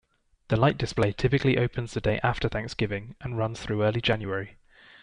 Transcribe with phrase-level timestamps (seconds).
[0.47, 4.57] The light display typically opens the day after Thanksgiving and runs through early January.